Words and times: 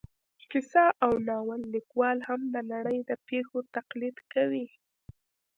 کیسه 0.51 0.83
او 1.05 1.11
ناول 1.27 1.61
لیکوال 1.75 2.17
هم 2.27 2.41
د 2.53 2.55
نړۍ 2.71 2.97
د 3.09 3.11
پېښو 3.27 3.59
تقلید 3.75 4.17
کوي 4.33 4.67